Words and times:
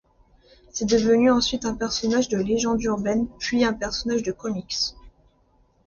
C’est 0.71 0.89
devenu 0.89 1.29
ensuite 1.29 1.63
un 1.63 1.75
personnage 1.75 2.27
de 2.27 2.39
légende 2.39 2.81
urbaine 2.81 3.27
puis 3.37 3.63
un 3.63 3.73
personnage 3.73 4.23
de 4.23 4.31
comics. 4.31 4.95